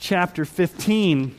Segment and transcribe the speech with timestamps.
[0.00, 1.36] chapter 15.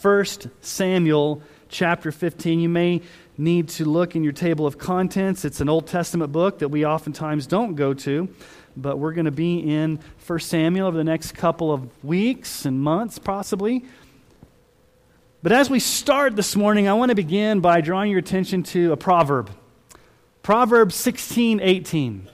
[0.00, 0.24] 1
[0.60, 2.60] Samuel chapter 15.
[2.60, 3.02] You may
[3.36, 5.44] need to look in your table of contents.
[5.44, 8.28] It's an Old Testament book that we oftentimes don't go to,
[8.76, 12.80] but we're going to be in 1 Samuel over the next couple of weeks and
[12.80, 13.84] months, possibly.
[15.42, 18.92] But as we start this morning, I want to begin by drawing your attention to
[18.92, 19.50] a proverb.
[20.42, 22.28] Proverbs 16 18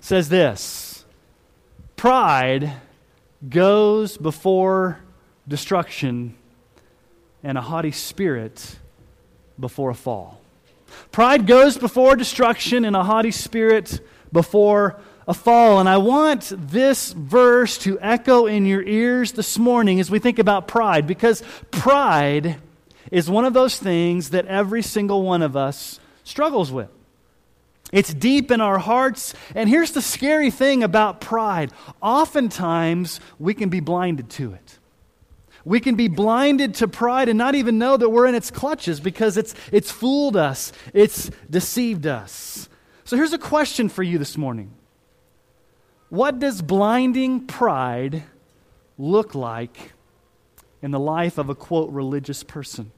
[0.00, 1.04] says this
[1.96, 2.72] Pride
[3.46, 5.00] goes before
[5.46, 6.34] destruction,
[7.42, 8.78] and a haughty spirit
[9.58, 10.40] before a fall.
[11.12, 14.00] Pride goes before destruction, and a haughty spirit
[14.32, 15.78] before a fall.
[15.78, 20.38] And I want this verse to echo in your ears this morning as we think
[20.38, 22.56] about pride, because pride
[23.12, 26.90] is one of those things that every single one of us struggles with.
[27.92, 29.34] It's deep in our hearts.
[29.54, 31.72] And here's the scary thing about pride
[32.02, 34.78] oftentimes we can be blinded to it.
[35.64, 39.00] We can be blinded to pride and not even know that we're in its clutches
[39.00, 42.68] because it's, it's fooled us, it's deceived us.
[43.04, 44.74] So here's a question for you this morning
[46.08, 48.24] What does blinding pride
[48.96, 49.92] look like
[50.82, 52.92] in the life of a quote religious person?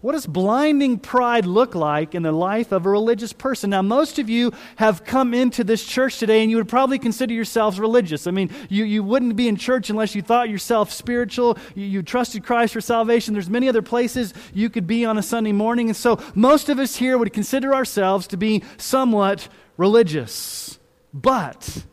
[0.00, 3.70] What does blinding pride look like in the life of a religious person?
[3.70, 7.34] Now, most of you have come into this church today and you would probably consider
[7.34, 8.26] yourselves religious.
[8.26, 11.58] I mean, you, you wouldn't be in church unless you thought yourself spiritual.
[11.74, 13.34] You, you trusted Christ for salvation.
[13.34, 15.88] There's many other places you could be on a Sunday morning.
[15.88, 20.78] And so, most of us here would consider ourselves to be somewhat religious.
[21.12, 21.84] But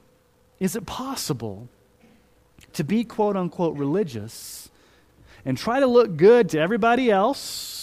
[0.60, 1.68] is it possible
[2.74, 4.70] to be quote unquote religious
[5.44, 7.77] and try to look good to everybody else?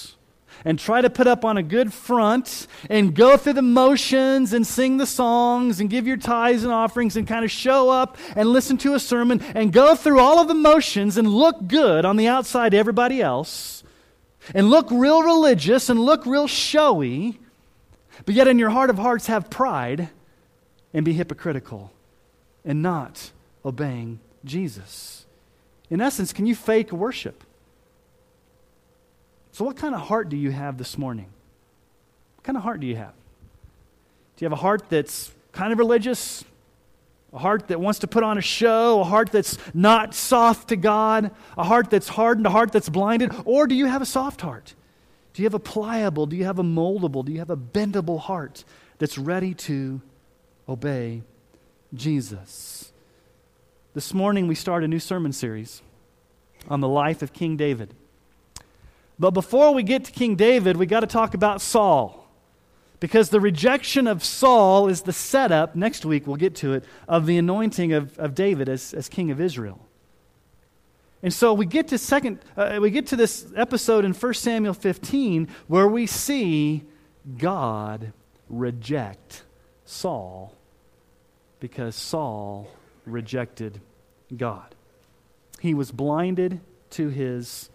[0.64, 4.66] And try to put up on a good front and go through the motions and
[4.66, 8.48] sing the songs and give your tithes and offerings and kind of show up and
[8.48, 12.16] listen to a sermon and go through all of the motions and look good on
[12.16, 13.82] the outside to everybody else
[14.54, 17.38] and look real religious and look real showy,
[18.24, 20.08] but yet in your heart of hearts have pride
[20.92, 21.92] and be hypocritical
[22.64, 23.32] and not
[23.64, 25.26] obeying Jesus.
[25.90, 27.44] In essence, can you fake worship?
[29.54, 31.26] So, what kind of heart do you have this morning?
[32.34, 33.12] What kind of heart do you have?
[34.36, 36.44] Do you have a heart that's kind of religious?
[37.32, 39.00] A heart that wants to put on a show?
[39.00, 41.30] A heart that's not soft to God?
[41.56, 42.48] A heart that's hardened?
[42.48, 43.30] A heart that's blinded?
[43.44, 44.74] Or do you have a soft heart?
[45.34, 46.26] Do you have a pliable?
[46.26, 47.24] Do you have a moldable?
[47.24, 48.64] Do you have a bendable heart
[48.98, 50.00] that's ready to
[50.68, 51.22] obey
[51.94, 52.92] Jesus?
[53.94, 55.80] This morning we start a new sermon series
[56.68, 57.94] on the life of King David.
[59.18, 62.20] But before we get to King David, we got to talk about Saul.
[63.00, 67.26] Because the rejection of Saul is the setup, next week we'll get to it, of
[67.26, 69.86] the anointing of, of David as, as king of Israel.
[71.22, 74.74] And so we get to second, uh, we get to this episode in 1 Samuel
[74.74, 76.84] 15 where we see
[77.38, 78.12] God
[78.48, 79.42] reject
[79.84, 80.54] Saul
[81.60, 82.68] because Saul
[83.06, 83.80] rejected
[84.36, 84.74] God.
[85.60, 86.60] He was blinded
[86.90, 87.70] to his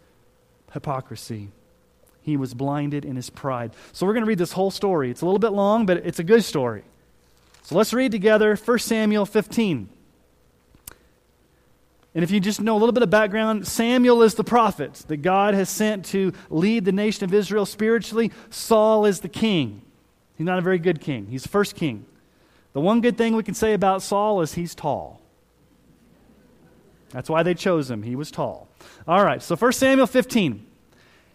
[0.72, 1.50] hypocrisy.
[2.22, 3.74] He was blinded in his pride.
[3.91, 5.09] So we're going to read this whole story.
[5.09, 6.84] It's a little bit long, but it's a good story.
[7.63, 9.90] So let's read together 1 Samuel 15.
[12.16, 15.18] And if you just know a little bit of background, Samuel is the prophet that
[15.18, 18.31] God has sent to lead the nation of Israel spiritually.
[18.50, 19.84] Saul is the king.
[20.35, 22.05] He's not a very good king, he's the first king.
[22.73, 25.22] The one good thing we can say about Saul is he's tall.
[27.09, 28.03] That's why they chose him.
[28.03, 28.67] He was tall.
[29.08, 30.66] All right, so 1 Samuel 15.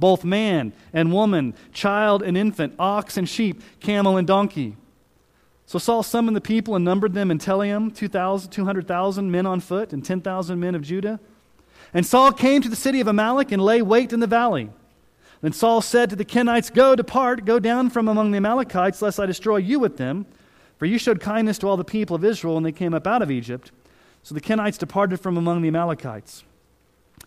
[0.00, 4.76] both man and woman, child and infant, ox and sheep, camel and donkey.
[5.66, 10.04] So Saul summoned the people and numbered them in Telaim, 200,000 men on foot and
[10.04, 11.20] 10,000 men of Judah.
[11.94, 14.70] And Saul came to the city of Amalek and lay wait in the valley.
[15.42, 19.20] Then Saul said to the Kenites, Go, depart, go down from among the Amalekites, lest
[19.20, 20.26] I destroy you with them.
[20.78, 23.22] For you showed kindness to all the people of Israel when they came up out
[23.22, 23.70] of Egypt.
[24.22, 26.44] So the Kenites departed from among the Amalekites.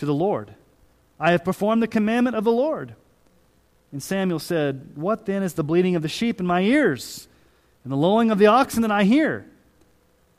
[0.00, 0.54] to the Lord.
[1.18, 2.94] I have performed the commandment of the Lord.
[3.92, 7.28] And Samuel said, What then is the bleating of the sheep in my ears,
[7.84, 9.46] and the lowing of the oxen that I hear?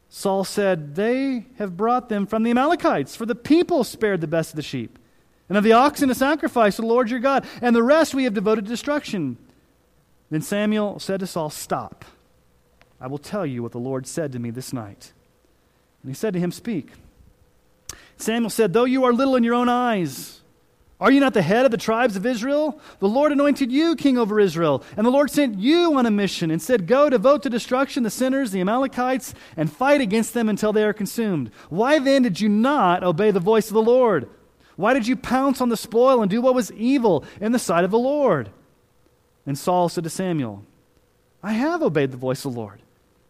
[0.09, 4.51] Saul said, They have brought them from the Amalekites, for the people spared the best
[4.51, 4.97] of the sheep
[5.47, 8.23] and of the oxen to sacrifice to the Lord your God, and the rest we
[8.23, 9.37] have devoted to destruction.
[10.29, 12.05] Then Samuel said to Saul, Stop.
[13.01, 15.11] I will tell you what the Lord said to me this night.
[16.01, 16.91] And he said to him, Speak.
[18.17, 20.41] Samuel said, Though you are little in your own eyes,
[21.01, 22.79] are you not the head of the tribes of Israel?
[22.99, 26.51] The Lord anointed you king over Israel, and the Lord sent you on a mission
[26.51, 30.71] and said, Go devote to destruction the sinners, the Amalekites, and fight against them until
[30.71, 31.49] they are consumed.
[31.69, 34.29] Why then did you not obey the voice of the Lord?
[34.75, 37.83] Why did you pounce on the spoil and do what was evil in the sight
[37.83, 38.51] of the Lord?
[39.45, 40.63] And Saul said to Samuel,
[41.41, 42.81] I have obeyed the voice of the Lord.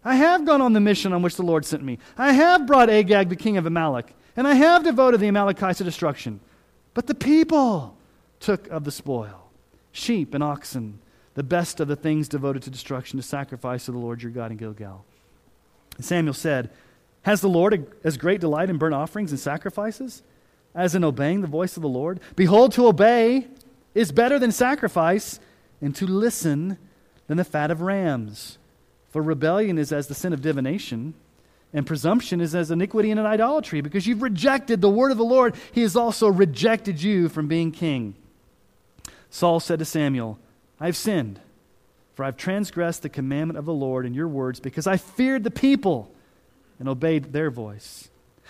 [0.03, 1.99] I have gone on the mission on which the Lord sent me.
[2.17, 5.83] I have brought Agag, the king of Amalek, and I have devoted the Amalekites to
[5.83, 6.39] destruction.
[6.93, 7.97] But the people
[8.39, 9.49] took of the spoil
[9.93, 10.99] sheep and oxen,
[11.33, 14.51] the best of the things devoted to destruction, to sacrifice to the Lord your God
[14.51, 15.03] in Gilgal.
[15.97, 16.69] And Samuel said,
[17.23, 20.23] Has the Lord as great delight in burnt offerings and sacrifices?
[20.73, 22.19] as in obeying the voice of the Lord?
[22.35, 23.47] Behold, to obey
[23.93, 25.39] is better than sacrifice,
[25.81, 26.77] and to listen
[27.27, 28.57] than the fat of rams.
[29.09, 31.13] For rebellion is as the sin of divination,
[31.73, 33.81] and presumption is as iniquity and an idolatry.
[33.81, 37.71] Because you've rejected the word of the Lord, he has also rejected you from being
[37.71, 38.15] king.
[39.29, 40.37] Saul said to Samuel,
[40.79, 41.39] I have sinned,
[42.15, 45.51] for I've transgressed the commandment of the Lord in your words, because I feared the
[45.51, 46.11] people
[46.79, 48.09] and obeyed their voice.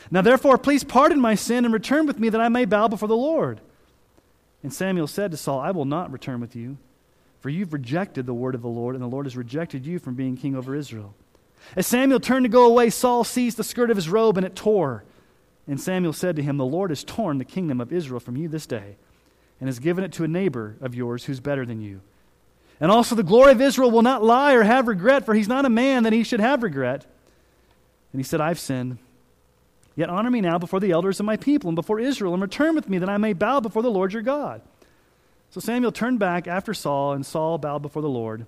[0.09, 3.07] Now, therefore, please pardon my sin and return with me that I may bow before
[3.07, 3.61] the Lord.
[4.63, 6.77] And Samuel said to Saul, I will not return with you,
[7.39, 10.15] for you've rejected the word of the Lord, and the Lord has rejected you from
[10.15, 11.13] being king over Israel.
[11.75, 14.55] As Samuel turned to go away, Saul seized the skirt of his robe, and it
[14.55, 15.03] tore.
[15.67, 18.47] And Samuel said to him, The Lord has torn the kingdom of Israel from you
[18.47, 18.97] this day,
[19.59, 22.01] and has given it to a neighbor of yours who's better than you.
[22.79, 25.65] And also, the glory of Israel will not lie or have regret, for he's not
[25.65, 27.05] a man that he should have regret.
[28.11, 28.97] And he said, I've sinned.
[29.95, 32.75] Yet honor me now before the elders of my people and before Israel, and return
[32.75, 34.61] with me that I may bow before the Lord your God.
[35.51, 38.45] So Samuel turned back after Saul, and Saul bowed before the Lord.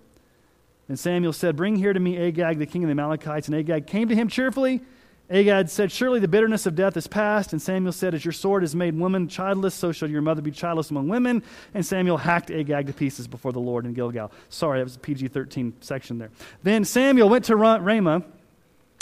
[0.89, 3.47] And Samuel said, Bring here to me Agag, the king of the Amalekites.
[3.47, 4.81] And Agag came to him cheerfully.
[5.29, 7.53] Agag said, Surely the bitterness of death is past.
[7.53, 10.51] And Samuel said, As your sword has made woman childless, so shall your mother be
[10.51, 11.43] childless among women.
[11.73, 14.31] And Samuel hacked Agag to pieces before the Lord in Gilgal.
[14.49, 16.31] Sorry, that was a PG 13 section there.
[16.63, 18.23] Then Samuel went to Ramah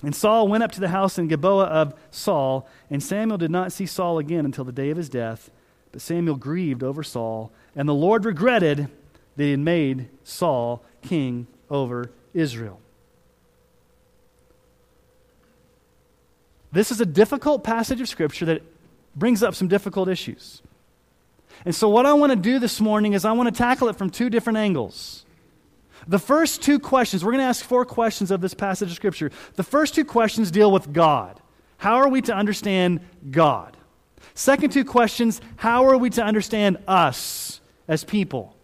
[0.04, 3.72] and Saul went up to the house in Gilboa of Saul, and Samuel did not
[3.72, 5.52] see Saul again until the day of his death.
[5.92, 8.90] But Samuel grieved over Saul, and the Lord regretted
[9.36, 12.80] that he had made Saul king over Israel.
[16.72, 18.62] This is a difficult passage of Scripture that
[19.16, 20.62] brings up some difficult issues.
[21.66, 23.96] And so, what I want to do this morning is I want to tackle it
[23.96, 25.26] from two different angles.
[26.08, 29.32] The first two questions, we're going to ask four questions of this passage of Scripture.
[29.56, 31.40] The first two questions deal with God.
[31.78, 33.78] How are we to understand God?
[34.34, 38.56] Second two questions, how are we to understand us as people?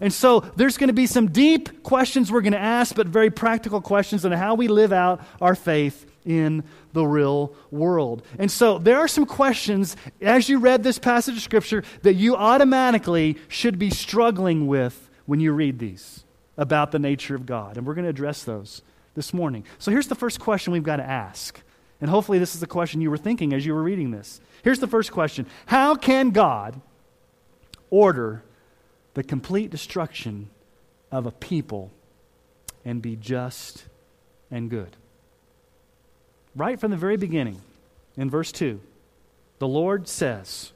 [0.00, 3.30] And so there's going to be some deep questions we're going to ask, but very
[3.30, 8.22] practical questions on how we live out our faith in the real world.
[8.38, 12.36] And so there are some questions as you read this passage of Scripture that you
[12.36, 16.24] automatically should be struggling with when you read these
[16.56, 17.76] about the nature of God.
[17.76, 18.82] And we're going to address those
[19.14, 19.64] this morning.
[19.78, 21.60] So here's the first question we've got to ask.
[22.00, 24.40] And hopefully, this is the question you were thinking as you were reading this.
[24.62, 26.80] Here's the first question How can God
[27.90, 28.42] order
[29.14, 30.50] the complete destruction
[31.10, 31.90] of a people
[32.84, 33.86] and be just
[34.50, 34.96] and good.
[36.54, 37.60] Right from the very beginning,
[38.16, 38.80] in verse 2,
[39.58, 40.72] the Lord says,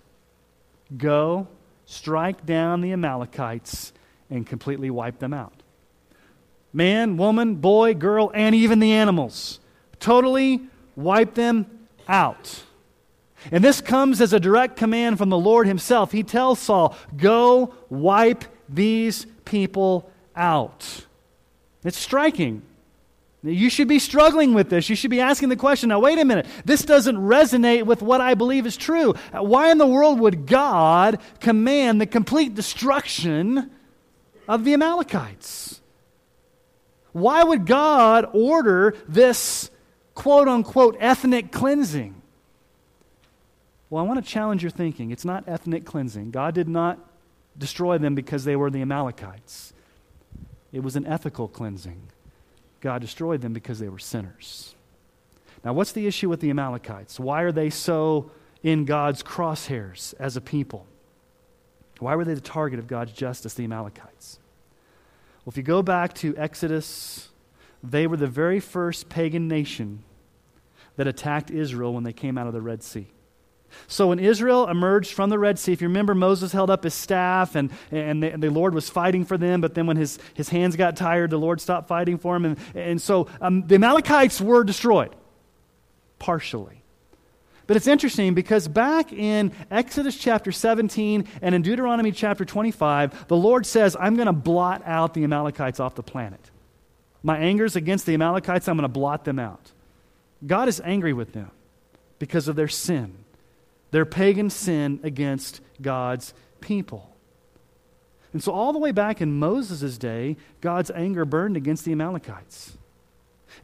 [0.96, 1.46] Go,
[1.84, 3.92] strike down the Amalekites,
[4.30, 5.62] and completely wipe them out.
[6.72, 9.60] Man, woman, boy, girl, and even the animals.
[10.00, 10.62] Totally
[10.96, 11.66] wipe them
[12.06, 12.62] out.
[13.50, 16.12] And this comes as a direct command from the Lord Himself.
[16.12, 21.06] He tells Saul, Go wipe these people out.
[21.84, 22.62] It's striking.
[23.42, 24.90] You should be struggling with this.
[24.90, 26.46] You should be asking the question now, wait a minute.
[26.64, 29.14] This doesn't resonate with what I believe is true.
[29.32, 33.70] Why in the world would God command the complete destruction
[34.48, 35.80] of the Amalekites?
[37.12, 39.70] Why would God order this
[40.14, 42.17] quote unquote ethnic cleansing?
[43.90, 45.10] Well, I want to challenge your thinking.
[45.10, 46.30] It's not ethnic cleansing.
[46.30, 46.98] God did not
[47.56, 49.72] destroy them because they were the Amalekites,
[50.72, 52.02] it was an ethical cleansing.
[52.80, 54.74] God destroyed them because they were sinners.
[55.64, 57.18] Now, what's the issue with the Amalekites?
[57.18, 58.30] Why are they so
[58.62, 60.86] in God's crosshairs as a people?
[61.98, 64.38] Why were they the target of God's justice, the Amalekites?
[65.44, 67.30] Well, if you go back to Exodus,
[67.82, 70.04] they were the very first pagan nation
[70.96, 73.08] that attacked Israel when they came out of the Red Sea.
[73.86, 76.94] So when Israel emerged from the Red Sea, if you remember, Moses held up his
[76.94, 80.18] staff and, and, the, and the Lord was fighting for them, but then when his,
[80.34, 82.44] his hands got tired, the Lord stopped fighting for him.
[82.44, 85.14] And, and so um, the Amalekites were destroyed,
[86.18, 86.82] partially.
[87.68, 93.36] But it's interesting because back in Exodus chapter 17 and in Deuteronomy chapter 25, the
[93.36, 96.40] Lord says, I'm going to blot out the Amalekites off the planet.
[97.22, 99.70] My anger's against the Amalekites, I'm going to blot them out.
[100.46, 101.50] God is angry with them
[102.18, 103.12] because of their sin
[103.90, 107.14] their pagan sin against God's people.
[108.32, 112.76] And so, all the way back in Moses' day, God's anger burned against the Amalekites.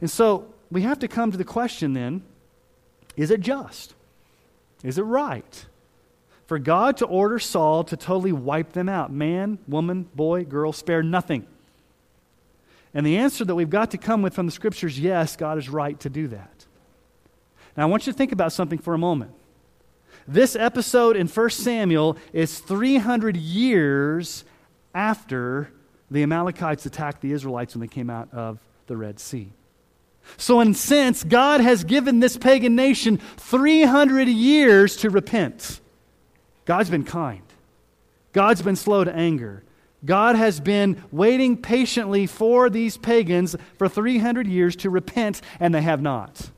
[0.01, 2.23] And so, we have to come to the question then
[3.15, 3.93] is it just?
[4.83, 5.65] Is it right
[6.47, 9.11] for God to order Saul to totally wipe them out?
[9.11, 11.47] Man, woman, boy, girl, spare nothing.
[12.93, 15.69] And the answer that we've got to come with from the scriptures yes, God is
[15.69, 16.65] right to do that.
[17.75, 19.31] Now, I want you to think about something for a moment.
[20.27, 24.43] This episode in 1 Samuel is 300 years
[24.93, 25.69] after
[26.09, 29.51] the Amalekites attacked the Israelites when they came out of the Red Sea.
[30.37, 35.79] So, in sense, God has given this pagan nation 300 years to repent.
[36.65, 37.43] God's been kind,
[38.33, 39.63] God's been slow to anger.
[40.03, 45.81] God has been waiting patiently for these pagans for 300 years to repent, and they
[45.81, 46.51] have not.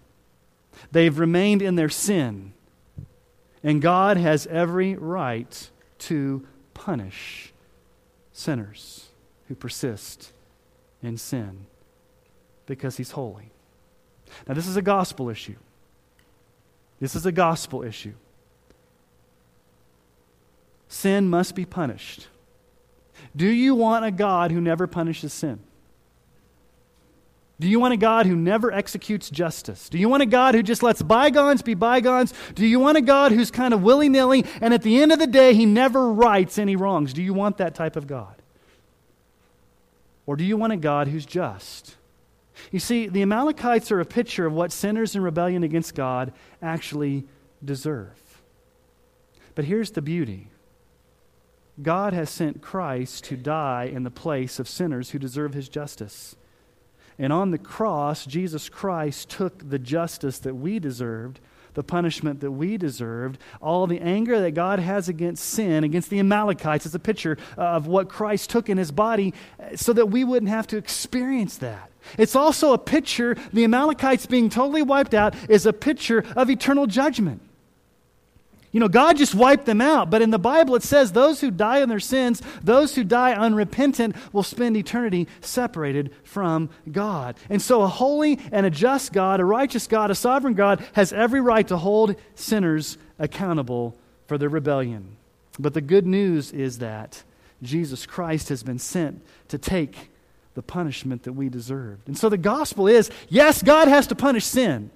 [0.91, 2.53] They've remained in their sin.
[3.67, 5.69] And God has every right
[6.00, 7.51] to punish
[8.31, 9.09] sinners
[9.50, 10.31] who persist
[11.03, 11.65] in sin
[12.65, 13.51] because He's holy.
[14.47, 15.57] Now, this is a gospel issue.
[17.01, 18.13] This is a gospel issue.
[20.88, 22.27] Sin must be punished.
[23.36, 25.59] Do you want a God who never punishes sin?
[27.59, 29.89] Do you want a God who never executes justice?
[29.89, 32.33] Do you want a God who just lets bygones be bygones?
[32.53, 35.17] Do you want a God who's kind of willy nilly and at the end of
[35.17, 37.13] the day he never rights any wrongs?
[37.13, 38.35] Do you want that type of God?
[40.27, 41.95] Or do you want a God who's just?
[42.71, 47.25] You see, the Amalekites are a picture of what sinners in rebellion against God actually
[47.63, 48.41] deserve.
[49.55, 50.49] But here's the beauty
[51.81, 56.35] God has sent Christ to die in the place of sinners who deserve his justice.
[57.19, 61.39] And on the cross, Jesus Christ took the justice that we deserved,
[61.74, 66.19] the punishment that we deserved, all the anger that God has against sin, against the
[66.19, 66.86] Amalekites.
[66.86, 69.33] It's a picture of what Christ took in his body
[69.75, 71.91] so that we wouldn't have to experience that.
[72.17, 76.88] It's also a picture, the Amalekites being totally wiped out is a picture of eternal
[76.88, 77.41] judgment.
[78.77, 80.12] You know, God just wiped them out.
[80.12, 83.34] But in the Bible, it says those who die in their sins, those who die
[83.34, 87.38] unrepentant, will spend eternity separated from God.
[87.50, 91.12] And so, a holy and a just God, a righteous God, a sovereign God, has
[91.12, 95.17] every right to hold sinners accountable for their rebellion.
[95.57, 97.24] But the good news is that
[97.63, 100.12] Jesus Christ has been sent to take
[100.53, 102.07] the punishment that we deserved.
[102.07, 104.91] And so, the gospel is yes, God has to punish sin.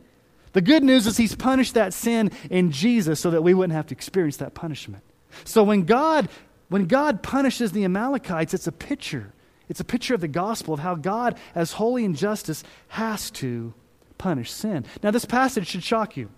[0.54, 3.88] The good news is he's punished that sin in Jesus so that we wouldn't have
[3.88, 5.04] to experience that punishment.
[5.46, 6.28] So when God
[6.72, 9.34] when God punishes the Amalekites, it's a picture.
[9.68, 13.74] It's a picture of the gospel of how God, as holy and justice, has to
[14.18, 14.86] punish sin.
[15.04, 16.30] Now, this passage should shock you.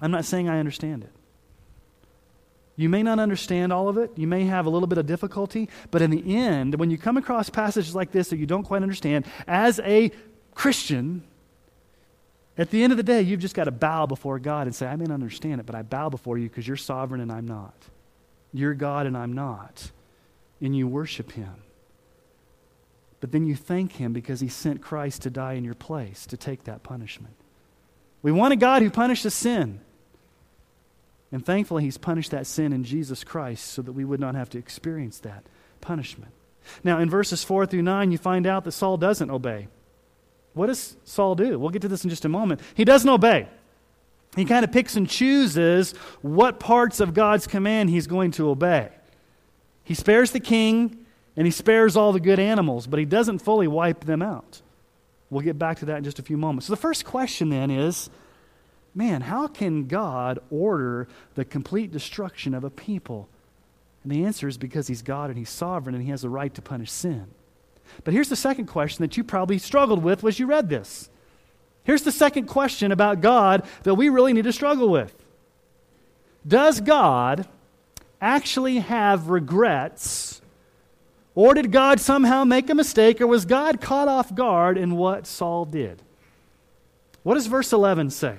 [0.00, 1.12] I'm not saying I understand it.
[2.74, 4.10] You may not understand all of it.
[4.16, 5.68] You may have a little bit of difficulty.
[5.92, 8.82] But in the end, when you come across passages like this that you don't quite
[8.82, 10.10] understand, as a
[10.56, 11.22] Christian,
[12.58, 14.86] at the end of the day, you've just got to bow before God and say,
[14.86, 17.46] I may not understand it, but I bow before you because you're sovereign and I'm
[17.46, 17.74] not.
[18.52, 19.90] You're God and I'm not.
[20.60, 21.52] And you worship Him.
[23.20, 26.36] But then you thank Him because He sent Christ to die in your place to
[26.36, 27.34] take that punishment.
[28.22, 29.80] We want a God who punishes sin.
[31.30, 34.48] And thankfully, He's punished that sin in Jesus Christ so that we would not have
[34.50, 35.44] to experience that
[35.82, 36.32] punishment.
[36.82, 39.68] Now, in verses 4 through 9, you find out that Saul doesn't obey.
[40.56, 41.58] What does Saul do?
[41.58, 42.62] We'll get to this in just a moment.
[42.74, 43.46] He doesn't obey.
[44.36, 48.88] He kind of picks and chooses what parts of God's command he's going to obey.
[49.84, 51.04] He spares the king
[51.36, 54.62] and he spares all the good animals, but he doesn't fully wipe them out.
[55.28, 56.68] We'll get back to that in just a few moments.
[56.68, 58.08] So the first question then is
[58.94, 63.28] man, how can God order the complete destruction of a people?
[64.02, 66.54] And the answer is because he's God and he's sovereign and he has the right
[66.54, 67.26] to punish sin.
[68.04, 71.10] But here's the second question that you probably struggled with as you read this.
[71.84, 75.14] Here's the second question about God that we really need to struggle with
[76.46, 77.46] Does God
[78.20, 80.40] actually have regrets?
[81.34, 83.20] Or did God somehow make a mistake?
[83.20, 86.00] Or was God caught off guard in what Saul did?
[87.22, 88.36] What does verse 11 say?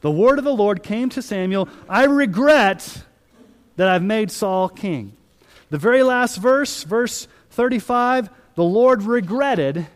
[0.00, 3.04] The word of the Lord came to Samuel I regret
[3.76, 5.12] that I've made Saul king.
[5.70, 9.86] The very last verse, verse 35, the Lord regretted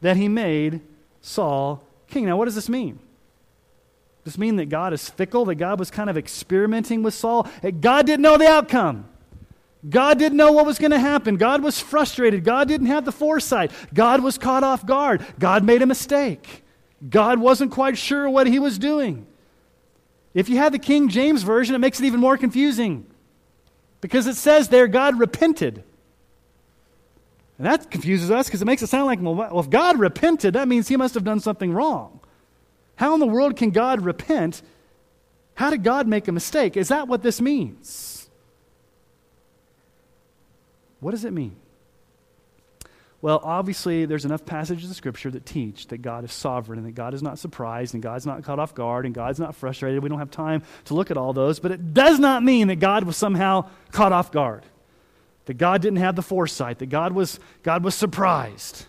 [0.00, 0.80] that he made
[1.20, 2.26] Saul king.
[2.26, 2.98] Now, what does this mean?
[4.24, 7.46] Does this mean that God is fickle, that God was kind of experimenting with Saul?
[7.80, 9.08] God didn't know the outcome.
[9.88, 11.36] God didn't know what was going to happen.
[11.36, 12.42] God was frustrated.
[12.42, 13.70] God didn't have the foresight.
[13.92, 15.26] God was caught off guard.
[15.38, 16.62] God made a mistake.
[17.06, 19.26] God wasn't quite sure what he was doing.
[20.32, 23.06] If you have the King James Version, it makes it even more confusing
[24.00, 25.84] because it says there God repented.
[27.58, 30.66] And that confuses us because it makes it sound like, well, if God repented, that
[30.66, 32.20] means he must have done something wrong.
[32.96, 34.62] How in the world can God repent?
[35.54, 36.76] How did God make a mistake?
[36.76, 38.28] Is that what this means?
[40.98, 41.56] What does it mean?
[43.22, 46.94] Well, obviously, there's enough passages of Scripture that teach that God is sovereign and that
[46.94, 50.02] God is not surprised and God's not caught off guard and God's not frustrated.
[50.02, 52.76] We don't have time to look at all those, but it does not mean that
[52.76, 54.64] God was somehow caught off guard
[55.46, 58.86] that God didn't have the foresight, that God was, God was surprised.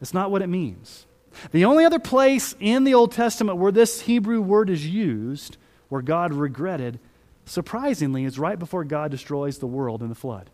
[0.00, 1.06] That's not what it means.
[1.50, 5.56] The only other place in the Old Testament where this Hebrew word is used,
[5.88, 6.98] where God regretted,
[7.44, 10.50] surprisingly, is right before God destroys the world in the flood.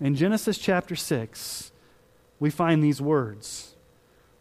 [0.00, 1.70] In Genesis chapter 6,
[2.40, 3.74] we find these words.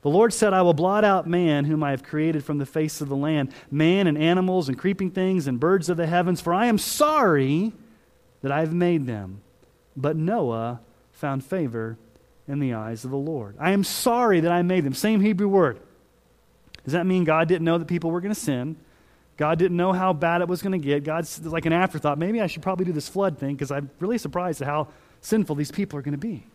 [0.01, 3.01] The Lord said, I will blot out man whom I have created from the face
[3.01, 6.53] of the land, man and animals and creeping things and birds of the heavens, for
[6.53, 7.73] I am sorry
[8.41, 9.41] that I have made them.
[9.95, 10.79] But Noah
[11.11, 11.97] found favor
[12.47, 13.55] in the eyes of the Lord.
[13.59, 14.93] I am sorry that I made them.
[14.93, 15.79] Same Hebrew word.
[16.83, 18.75] Does that mean God didn't know that people were going to sin?
[19.37, 21.03] God didn't know how bad it was going to get.
[21.03, 22.17] God's like an afterthought.
[22.17, 24.87] Maybe I should probably do this flood thing because I'm really surprised at how
[25.21, 26.45] sinful these people are going to be.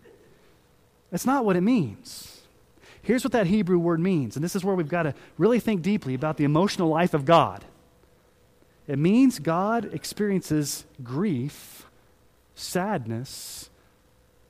[1.11, 2.43] That's not what it means.
[3.03, 5.83] Here's what that Hebrew word means, and this is where we've got to really think
[5.83, 7.65] deeply about the emotional life of God.
[8.89, 11.86] It means God experiences grief
[12.57, 13.71] sadness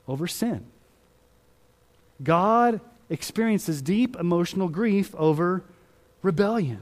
[0.07, 0.65] over sin.
[2.23, 5.63] God experiences deep emotional grief over
[6.23, 6.81] rebellion.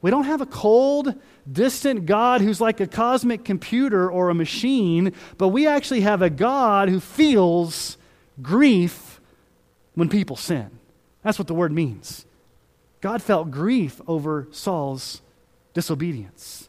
[0.00, 1.14] We don't have a cold,
[1.50, 6.30] distant God who's like a cosmic computer or a machine, but we actually have a
[6.30, 7.98] God who feels
[8.40, 9.20] grief
[9.94, 10.70] when people sin.
[11.22, 12.24] That's what the word means.
[13.00, 15.20] God felt grief over Saul's
[15.74, 16.67] disobedience.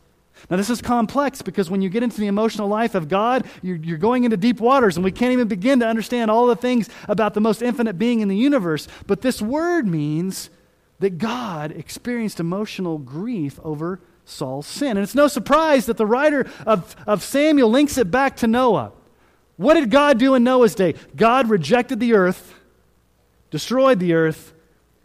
[0.49, 3.77] Now, this is complex because when you get into the emotional life of God, you're,
[3.77, 6.89] you're, going into deep waters, and we can't even begin to understand all the things
[7.07, 8.87] about the most infinite being in the universe.
[9.07, 10.49] But this word means
[10.99, 14.91] that God experienced emotional grief over Saul's sin.
[14.91, 18.91] And it's no surprise that the writer of, of Samuel links it back to Noah.
[19.57, 20.95] What did God do in Noah's day?
[21.15, 22.53] God rejected the earth,
[23.51, 24.53] destroyed the earth,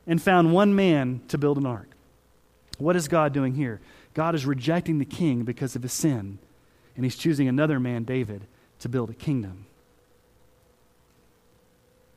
[0.07, 1.89] and found one man to build an ark.
[2.79, 3.81] What is God doing here?
[4.15, 6.39] God is rejecting the king because of his sin,
[6.97, 8.47] and he's choosing another man, David,
[8.79, 9.67] to build a kingdom.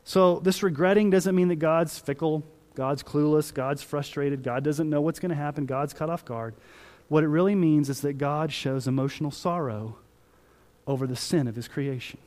[0.03, 2.43] So, this regretting doesn't mean that God's fickle,
[2.75, 6.53] God's clueless, God's frustrated, God doesn't know what's going to happen, God's cut off guard.
[7.09, 9.97] What it really means is that God shows emotional sorrow
[10.85, 12.19] over the sin of his creation.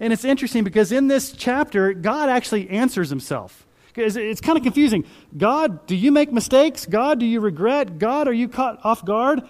[0.00, 3.66] And it's interesting because in this chapter, God actually answers himself.
[3.96, 5.04] It's, it's kind of confusing.
[5.36, 6.86] God, do you make mistakes?
[6.86, 7.98] God, do you regret?
[7.98, 9.42] God, are you caught off guard?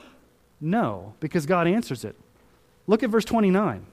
[0.61, 2.16] No, because God answers it.
[2.87, 3.87] Look at verse 29.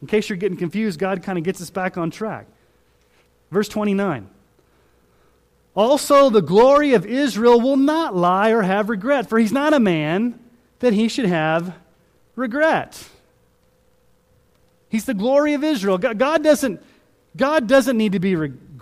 [0.00, 2.46] In case you're getting confused, God kind of gets us back on track.
[3.50, 4.28] Verse 29.
[5.74, 9.80] Also, the glory of Israel will not lie or have regret, for he's not a
[9.80, 10.38] man
[10.80, 11.74] that he should have
[12.36, 13.08] regret.
[14.88, 15.98] He's the glory of Israel.
[15.98, 16.82] God doesn't,
[17.36, 18.34] God doesn't need to be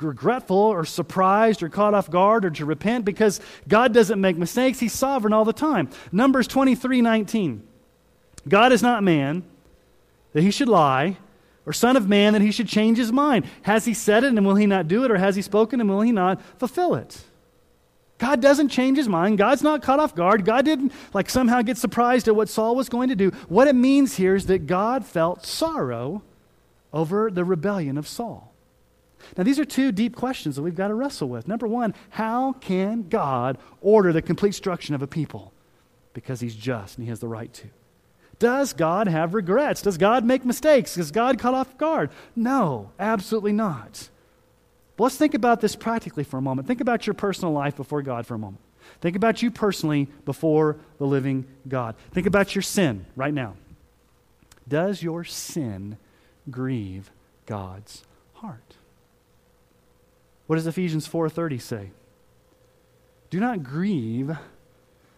[0.03, 4.81] regretful or surprised or caught off guard or to repent because God doesn't make mistakes.
[4.81, 5.91] He's sovereign all the time.
[6.13, 7.67] Numbers 23 19.
[8.49, 9.45] God is not man
[10.33, 11.17] that he should lie,
[11.65, 13.47] or son of man that he should change his mind.
[13.63, 15.89] Has he said it and will he not do it, or has he spoken and
[15.89, 17.25] will he not fulfill it?
[18.19, 19.37] God doesn't change his mind.
[19.37, 20.45] God's not caught off guard.
[20.45, 23.31] God didn't like somehow get surprised at what Saul was going to do.
[23.49, 26.23] What it means here is that God felt sorrow
[26.93, 28.55] over the rebellion of Saul.
[29.37, 31.49] Now, these are two deep questions that we've got to wrestle with.
[31.49, 35.53] Number one, how can God order the complete destruction of a people?
[36.13, 37.69] Because he's just and he has the right to.
[38.39, 39.83] Does God have regrets?
[39.83, 40.95] Does God make mistakes?
[40.95, 42.11] Does God caught off guard?
[42.35, 44.09] No, absolutely not.
[44.97, 46.69] But let's think about this practically for a moment.
[46.69, 48.61] Think about your personal life before God for a moment.
[49.01, 51.97] Think about you personally before the living God.
[52.13, 53.55] Think about your sin right now.
[54.69, 55.97] Does your sin
[56.51, 57.11] grieve
[57.47, 58.76] God's heart?
[60.47, 61.91] What does Ephesians 4:30 say?
[63.31, 64.37] Do not grieve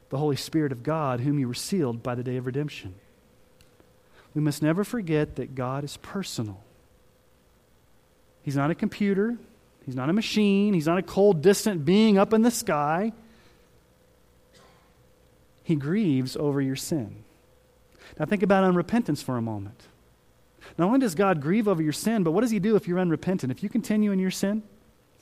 [0.08, 2.94] the Holy Spirit of God, whom you were sealed by the day of redemption.
[4.34, 6.62] We must never forget that God is personal.
[8.42, 9.36] He's not a computer,
[9.84, 13.12] He's not a machine, He's not a cold, distant being up in the sky.
[15.62, 17.24] He grieves over your sin.
[18.18, 19.82] Now, think about unrepentance for a moment.
[20.78, 22.98] Not only does God grieve over your sin, but what does He do if you're
[22.98, 23.52] unrepentant?
[23.52, 24.62] If you continue in your sin,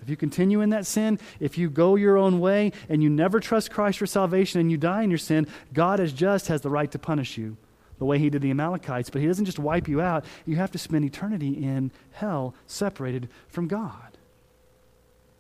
[0.03, 3.41] if you continue in that sin, if you go your own way and you never
[3.41, 6.71] trust Christ for salvation and you die in your sin, God as just has the
[6.71, 7.57] right to punish you
[7.99, 9.11] the way he did the Amalekites.
[9.11, 13.29] But he doesn't just wipe you out, you have to spend eternity in hell separated
[13.49, 14.19] from God.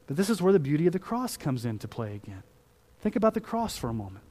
[0.06, 2.42] But this is where the beauty of the cross comes into play again.
[3.00, 4.24] Think about the cross for a moment.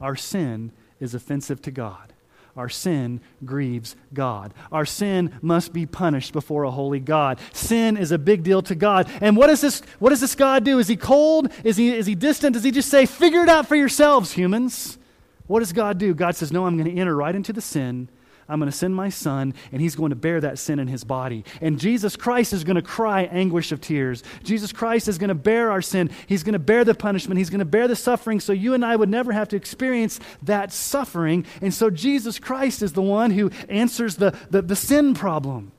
[0.00, 2.12] Our sin is offensive to God.
[2.56, 4.52] Our sin grieves God.
[4.72, 7.38] Our sin must be punished before a holy God.
[7.52, 9.08] Sin is a big deal to God.
[9.20, 10.78] And what, is this, what does this God do?
[10.78, 11.52] Is he cold?
[11.64, 12.54] Is he, is he distant?
[12.54, 14.98] Does he just say, figure it out for yourselves, humans?
[15.46, 16.14] What does God do?
[16.14, 18.08] God says, no, I'm going to enter right into the sin
[18.50, 21.04] I'm going to send my son, and he's going to bear that sin in his
[21.04, 21.44] body.
[21.60, 24.22] And Jesus Christ is going to cry anguish of tears.
[24.42, 26.10] Jesus Christ is going to bear our sin.
[26.26, 27.38] He's going to bear the punishment.
[27.38, 30.18] He's going to bear the suffering so you and I would never have to experience
[30.42, 31.46] that suffering.
[31.62, 35.72] And so Jesus Christ is the one who answers the, the, the sin problem.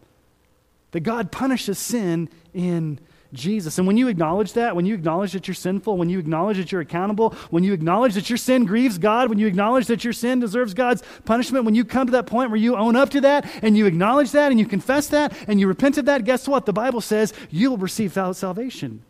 [0.91, 2.99] That God punishes sin in
[3.34, 3.78] Jesus.
[3.78, 6.72] And when you acknowledge that, when you acknowledge that you're sinful, when you acknowledge that
[6.72, 10.13] you're accountable, when you acknowledge that your sin grieves God, when you acknowledge that your
[10.13, 13.22] sin deserves God's punishment, when you come to that point where you own up to
[13.22, 16.48] that and you acknowledge that and you confess that and you repent of that, guess
[16.48, 16.65] what?
[16.65, 19.04] The Bible says you will receive salvation.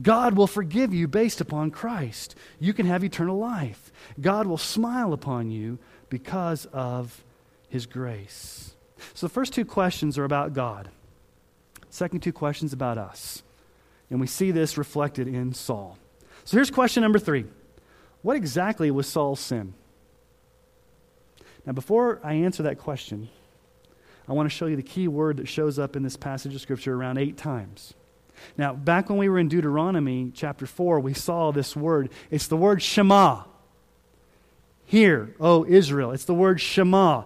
[0.00, 2.34] God will forgive you based upon Christ.
[2.58, 3.92] You can have eternal life.
[4.20, 7.22] God will smile upon you because of
[7.68, 8.74] his grace.
[9.14, 10.88] So the first two questions are about God.
[11.90, 13.42] Second two questions about us.
[14.12, 15.96] And we see this reflected in Saul.
[16.44, 17.46] So here's question number three
[18.20, 19.72] What exactly was Saul's sin?
[21.64, 23.30] Now, before I answer that question,
[24.28, 26.60] I want to show you the key word that shows up in this passage of
[26.60, 27.94] Scripture around eight times.
[28.58, 32.10] Now, back when we were in Deuteronomy chapter 4, we saw this word.
[32.30, 33.44] It's the word Shema.
[34.84, 36.10] Hear, O Israel.
[36.10, 37.22] It's the word Shema.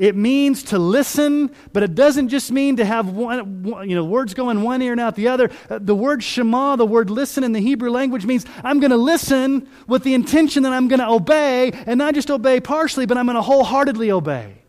[0.00, 4.32] It means to listen, but it doesn't just mean to have one, you know, words
[4.32, 5.50] go in one ear and out the other.
[5.68, 8.96] Uh, the word shema, the word listen in the Hebrew language means I'm going to
[8.96, 13.18] listen with the intention that I'm going to obey, and not just obey partially, but
[13.18, 14.62] I'm going to wholeheartedly obey.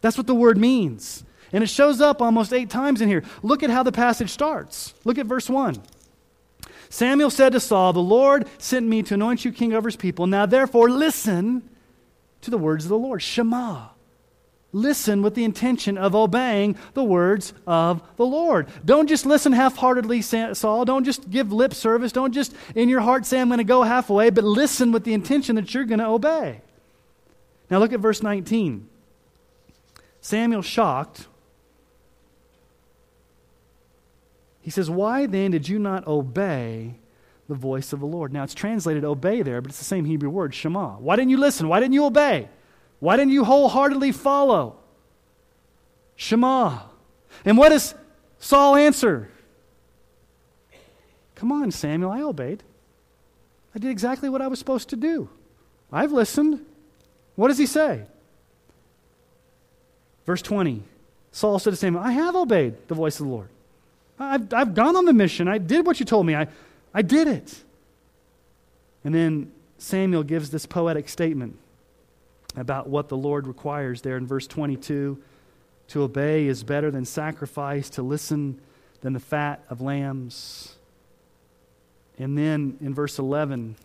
[0.00, 1.24] That's what the word means.
[1.52, 3.24] And it shows up almost eight times in here.
[3.42, 4.94] Look at how the passage starts.
[5.04, 5.82] Look at verse 1.
[6.88, 10.28] Samuel said to Saul, The Lord sent me to anoint you king over his people.
[10.28, 11.68] Now therefore listen
[12.42, 13.22] to the words of the Lord.
[13.22, 13.88] Shema.
[14.78, 18.68] Listen with the intention of obeying the words of the Lord.
[18.84, 20.84] Don't just listen half heartedly, Saul.
[20.84, 22.12] Don't just give lip service.
[22.12, 25.14] Don't just in your heart say, I'm going to go halfway, but listen with the
[25.14, 26.60] intention that you're going to obey.
[27.70, 28.88] Now look at verse 19.
[30.20, 31.26] Samuel, shocked,
[34.60, 36.96] he says, Why then did you not obey
[37.48, 38.32] the voice of the Lord?
[38.32, 40.96] Now it's translated obey there, but it's the same Hebrew word, Shema.
[40.96, 41.68] Why didn't you listen?
[41.68, 42.48] Why didn't you obey?
[43.00, 44.76] Why didn't you wholeheartedly follow?
[46.16, 46.80] Shema.
[47.44, 47.94] And what does
[48.38, 49.30] Saul answer?
[51.36, 52.64] Come on, Samuel, I obeyed.
[53.74, 55.28] I did exactly what I was supposed to do.
[55.92, 56.64] I've listened.
[57.36, 58.02] What does he say?
[60.26, 60.82] Verse 20
[61.30, 63.48] Saul said to Samuel, I have obeyed the voice of the Lord.
[64.18, 65.46] I've, I've gone on the mission.
[65.46, 66.34] I did what you told me.
[66.34, 66.48] I,
[66.92, 67.62] I did it.
[69.04, 71.56] And then Samuel gives this poetic statement
[72.56, 75.22] about what the Lord requires there in verse 22.
[75.88, 78.60] To obey is better than sacrifice, to listen
[79.00, 80.76] than the fat of lambs.
[82.18, 83.76] And then in verse 11,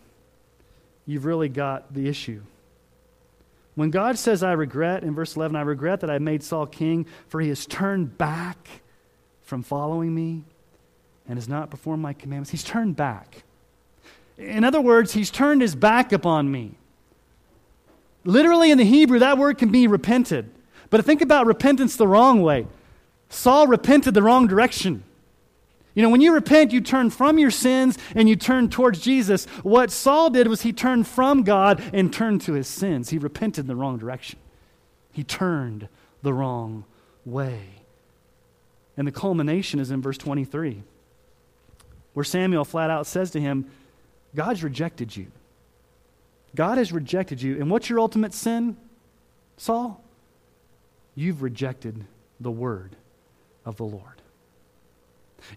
[1.06, 2.42] you've really got the issue.
[3.74, 7.06] When God says, I regret, in verse 11, I regret that I made Saul king,
[7.28, 8.68] for he has turned back
[9.42, 10.42] from following me
[11.28, 12.50] and has not performed my commandments.
[12.50, 13.42] He's turned back.
[14.36, 16.74] In other words, he's turned his back upon me.
[18.24, 20.50] Literally in the Hebrew, that word can be repented.
[20.90, 22.66] But think about repentance the wrong way.
[23.28, 25.04] Saul repented the wrong direction.
[25.94, 29.46] You know, when you repent, you turn from your sins and you turn towards Jesus.
[29.62, 33.10] What Saul did was he turned from God and turned to his sins.
[33.10, 34.38] He repented in the wrong direction.
[35.12, 35.88] He turned
[36.22, 36.84] the wrong
[37.24, 37.60] way.
[38.96, 40.82] And the culmination is in verse 23,
[42.12, 43.70] where Samuel flat out says to him,
[44.34, 45.26] God's rejected you.
[46.54, 47.56] God has rejected you.
[47.56, 48.76] And what's your ultimate sin,
[49.56, 50.02] Saul?
[51.14, 52.04] You've rejected
[52.40, 52.96] the word
[53.64, 54.14] of the Lord.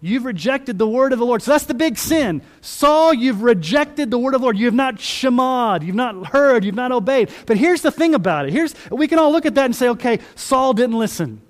[0.01, 1.41] You've rejected the word of the Lord.
[1.41, 2.41] So that's the big sin.
[2.61, 4.57] Saul, you've rejected the word of the Lord.
[4.57, 5.85] You have not shamad.
[5.85, 6.65] You've not heard.
[6.65, 7.29] You've not obeyed.
[7.45, 8.51] But here's the thing about it.
[8.51, 11.41] Here's, we can all look at that and say, okay, Saul didn't listen.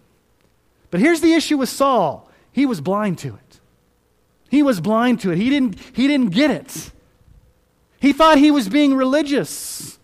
[0.91, 2.29] But here's the issue with Saul.
[2.51, 3.59] He was blind to it.
[4.49, 5.37] He was blind to it.
[5.37, 6.91] He didn't, he didn't get it.
[7.99, 9.97] He thought he was being religious.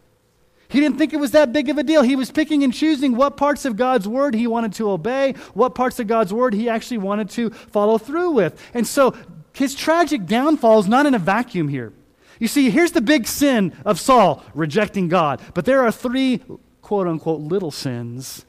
[0.68, 2.02] He didn't think it was that big of a deal.
[2.02, 5.76] He was picking and choosing what parts of God's word he wanted to obey, what
[5.76, 8.60] parts of God's word he actually wanted to follow through with.
[8.74, 9.16] And so
[9.54, 11.94] his tragic downfall is not in a vacuum here.
[12.40, 15.42] You see, here's the big sin of Saul rejecting God.
[15.54, 16.42] But there are three
[16.82, 18.46] quote unquote little sins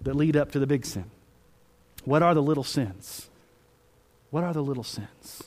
[0.00, 1.04] that lead up to the big sin.
[2.04, 3.28] What are the little sins?
[4.30, 5.44] What are the little sins?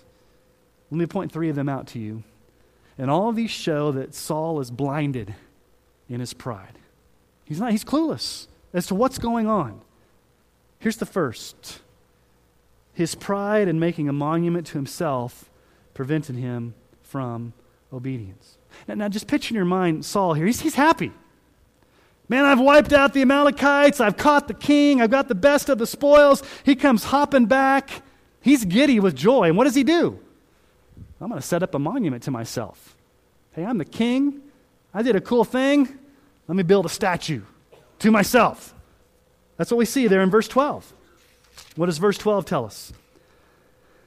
[0.89, 2.23] Let me point three of them out to you.
[2.97, 5.33] And all of these show that Saul is blinded
[6.09, 6.77] in his pride.
[7.45, 9.81] He's not, he's clueless as to what's going on.
[10.79, 11.79] Here's the first
[12.93, 15.49] his pride in making a monument to himself
[15.93, 17.53] prevented him from
[17.93, 18.57] obedience.
[18.87, 20.45] Now, now just picture in your mind Saul here.
[20.45, 21.11] He's, he's happy.
[22.27, 23.99] Man, I've wiped out the Amalekites.
[23.99, 25.01] I've caught the king.
[25.01, 26.41] I've got the best of the spoils.
[26.63, 28.03] He comes hopping back.
[28.39, 29.49] He's giddy with joy.
[29.49, 30.19] And what does he do?
[31.21, 32.95] I'm going to set up a monument to myself.
[33.51, 34.41] Hey, I'm the king.
[34.93, 35.87] I did a cool thing.
[36.47, 37.43] Let me build a statue
[37.99, 38.73] to myself.
[39.57, 40.93] That's what we see there in verse 12.
[41.75, 42.91] What does verse 12 tell us?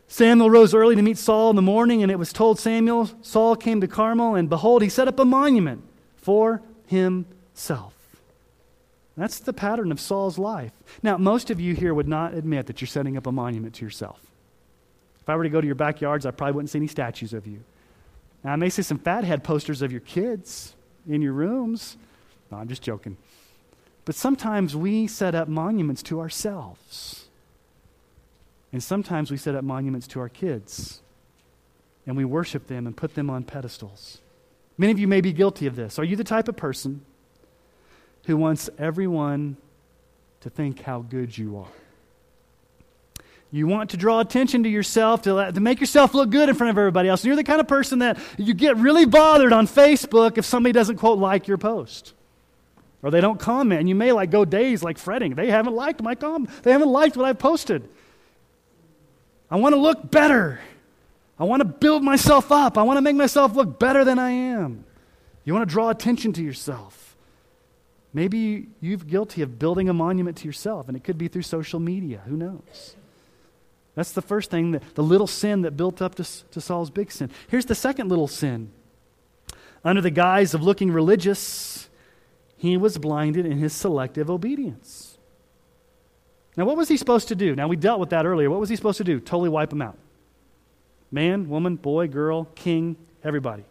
[0.08, 3.56] Samuel rose early to meet Saul in the morning, and it was told Samuel, Saul
[3.56, 5.82] came to Carmel, and behold, he set up a monument
[6.16, 7.94] for himself.
[9.16, 10.72] That's the pattern of Saul's life.
[11.02, 13.84] Now, most of you here would not admit that you're setting up a monument to
[13.84, 14.20] yourself.
[15.24, 17.46] If I were to go to your backyards, I probably wouldn't see any statues of
[17.46, 17.60] you.
[18.44, 20.74] Now, I may see some fathead posters of your kids
[21.08, 21.96] in your rooms.
[22.52, 23.16] No, I'm just joking.
[24.04, 27.24] But sometimes we set up monuments to ourselves.
[28.70, 31.00] And sometimes we set up monuments to our kids.
[32.06, 34.20] And we worship them and put them on pedestals.
[34.76, 35.98] Many of you may be guilty of this.
[35.98, 37.00] Are you the type of person
[38.26, 39.56] who wants everyone
[40.42, 41.83] to think how good you are?
[43.54, 46.70] You want to draw attention to yourself, to, to make yourself look good in front
[46.70, 47.20] of everybody else.
[47.20, 50.72] And you're the kind of person that you get really bothered on Facebook if somebody
[50.72, 52.14] doesn't, quote, like your post.
[53.00, 53.78] Or they don't comment.
[53.78, 55.36] And you may like go days like fretting.
[55.36, 56.50] They haven't liked my comment.
[56.64, 57.88] They haven't liked what I've posted.
[59.48, 60.58] I want to look better.
[61.38, 62.76] I want to build myself up.
[62.76, 64.84] I want to make myself look better than I am.
[65.44, 67.16] You want to draw attention to yourself.
[68.12, 71.78] Maybe you're guilty of building a monument to yourself, and it could be through social
[71.78, 72.20] media.
[72.26, 72.96] Who knows?
[73.94, 77.12] That's the first thing, that, the little sin that built up to, to Saul's big
[77.12, 77.30] sin.
[77.48, 78.70] Here's the second little sin.
[79.84, 81.88] Under the guise of looking religious,
[82.56, 85.18] he was blinded in his selective obedience.
[86.56, 87.54] Now, what was he supposed to do?
[87.54, 88.50] Now, we dealt with that earlier.
[88.50, 89.20] What was he supposed to do?
[89.20, 89.98] Totally wipe them out.
[91.10, 93.64] Man, woman, boy, girl, king, everybody.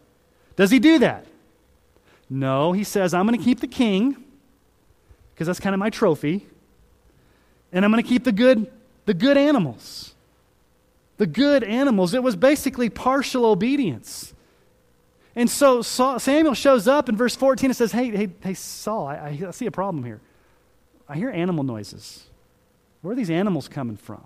[0.56, 1.26] Does he do that?
[2.30, 4.24] No, he says, I'm going to keep the king
[5.34, 6.46] because that's kind of my trophy.
[7.72, 8.70] And I'm going to keep the good
[9.06, 10.13] the good animals.
[11.16, 12.14] The good animals.
[12.14, 14.32] It was basically partial obedience.
[15.36, 19.38] And so Samuel shows up in verse 14 and says, Hey, hey, hey Saul, I,
[19.46, 20.20] I see a problem here.
[21.08, 22.24] I hear animal noises.
[23.02, 24.22] Where are these animals coming from?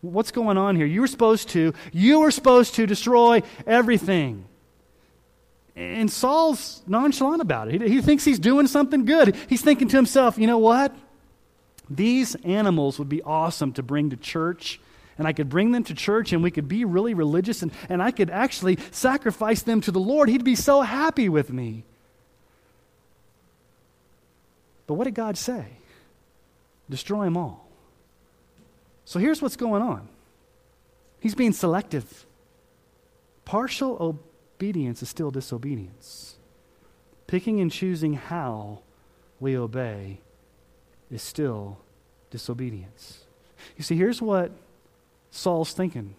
[0.00, 0.86] What's going on here?
[0.86, 4.44] You were supposed to, you were supposed to destroy everything.
[5.76, 7.80] And Saul's nonchalant about it.
[7.80, 9.36] He, he thinks he's doing something good.
[9.48, 10.94] He's thinking to himself, you know what?
[11.88, 14.80] These animals would be awesome to bring to church
[15.18, 18.02] and I could bring them to church and we could be really religious and, and
[18.02, 20.28] I could actually sacrifice them to the Lord.
[20.28, 21.84] He'd be so happy with me.
[24.86, 25.66] But what did God say?
[26.88, 27.68] Destroy them all.
[29.04, 30.08] So here's what's going on
[31.20, 32.26] He's being selective.
[33.44, 36.36] Partial obedience is still disobedience.
[37.26, 38.80] Picking and choosing how
[39.40, 40.20] we obey
[41.10, 41.78] is still
[42.30, 43.24] disobedience.
[43.76, 44.52] You see, here's what
[45.30, 46.14] Saul's thinking.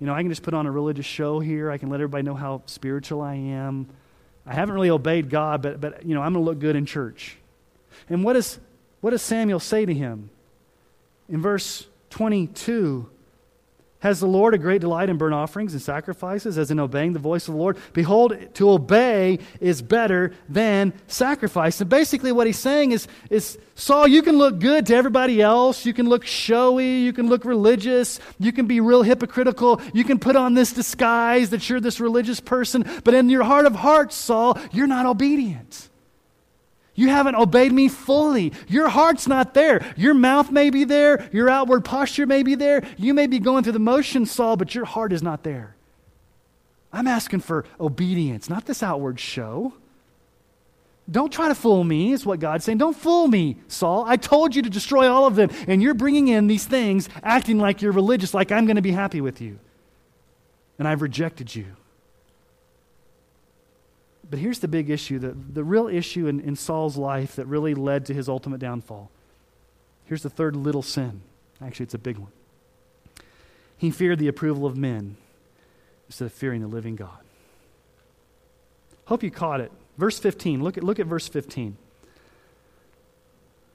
[0.00, 1.70] You know, I can just put on a religious show here.
[1.70, 3.88] I can let everybody know how spiritual I am.
[4.46, 6.84] I haven't really obeyed God, but, but you know, I'm going to look good in
[6.84, 7.38] church.
[8.08, 8.58] And what, is,
[9.00, 10.30] what does Samuel say to him?
[11.28, 13.08] In verse 22,
[14.04, 17.18] has the Lord a great delight in burnt offerings and sacrifices, as in obeying the
[17.18, 17.78] voice of the Lord?
[17.94, 21.80] Behold, to obey is better than sacrifice.
[21.80, 25.86] And basically, what he's saying is, is Saul, you can look good to everybody else.
[25.86, 26.98] You can look showy.
[26.98, 28.20] You can look religious.
[28.38, 29.80] You can be real hypocritical.
[29.94, 32.84] You can put on this disguise that you're this religious person.
[33.04, 35.88] But in your heart of hearts, Saul, you're not obedient.
[36.94, 38.52] You haven't obeyed me fully.
[38.68, 39.84] Your heart's not there.
[39.96, 41.28] Your mouth may be there.
[41.32, 42.86] Your outward posture may be there.
[42.96, 45.74] You may be going through the motions, Saul, but your heart is not there.
[46.92, 49.72] I'm asking for obedience, not this outward show.
[51.10, 52.78] Don't try to fool me, is what God's saying.
[52.78, 54.04] Don't fool me, Saul.
[54.06, 57.58] I told you to destroy all of them, and you're bringing in these things, acting
[57.58, 59.58] like you're religious, like I'm going to be happy with you.
[60.78, 61.66] And I've rejected you.
[64.28, 67.74] But here's the big issue the, the real issue in, in Saul's life that really
[67.74, 69.10] led to his ultimate downfall.
[70.06, 71.22] Here's the third little sin.
[71.62, 72.32] Actually, it's a big one.
[73.76, 75.16] He feared the approval of men
[76.08, 77.18] instead of fearing the living God.
[79.06, 79.72] Hope you caught it.
[79.98, 80.62] Verse 15.
[80.62, 81.76] Look at, look at verse 15.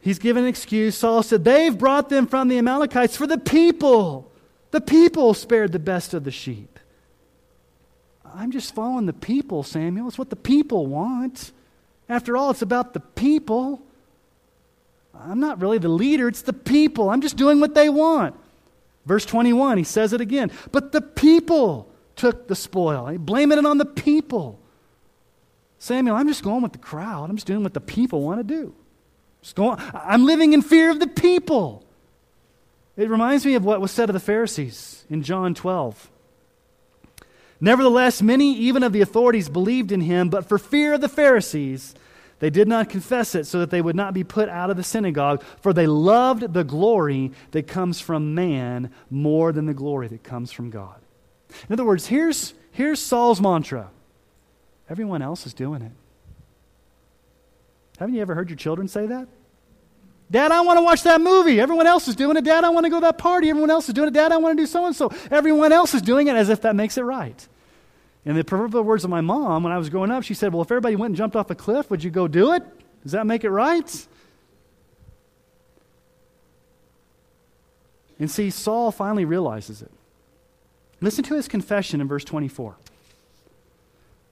[0.01, 0.95] He's given an excuse.
[0.95, 4.31] Saul said, They've brought them from the Amalekites for the people.
[4.71, 6.78] The people spared the best of the sheep.
[8.35, 10.07] I'm just following the people, Samuel.
[10.07, 11.51] It's what the people want.
[12.07, 13.81] After all, it's about the people.
[15.13, 17.09] I'm not really the leader, it's the people.
[17.09, 18.35] I'm just doing what they want.
[19.05, 20.51] Verse 21, he says it again.
[20.71, 23.17] But the people took the spoil.
[23.17, 24.59] blaming it on the people.
[25.79, 27.29] Samuel, I'm just going with the crowd.
[27.29, 28.73] I'm just doing what the people want to do.
[29.41, 31.85] Just going, I'm living in fear of the people.
[32.97, 36.11] It reminds me of what was said of the Pharisees in John 12.
[37.61, 41.93] Nevertheless, many even of the authorities believed in him, but for fear of the Pharisees,
[42.39, 44.83] they did not confess it so that they would not be put out of the
[44.83, 50.23] synagogue, for they loved the glory that comes from man more than the glory that
[50.23, 50.95] comes from God.
[51.67, 53.89] In other words, here's, here's Saul's mantra
[54.89, 55.91] everyone else is doing it.
[57.99, 59.27] Haven't you ever heard your children say that?
[60.31, 61.59] Dad, I want to watch that movie.
[61.59, 62.43] Everyone else is doing it.
[62.43, 63.49] Dad, I want to go to that party.
[63.49, 64.13] Everyone else is doing it.
[64.13, 65.11] Dad, I want to do so and so.
[65.31, 67.47] Everyone else is doing it as if that makes it right.
[68.25, 70.61] In the proverbial words of my mom, when I was growing up, she said, Well,
[70.61, 72.63] if everybody went and jumped off a cliff, would you go do it?
[73.01, 74.07] Does that make it right?
[78.19, 79.91] And see, Saul finally realizes it.
[81.01, 82.75] Listen to his confession in verse 24.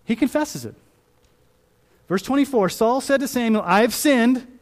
[0.04, 0.76] He confesses it.
[2.08, 4.57] Verse 24 Saul said to Samuel, I have sinned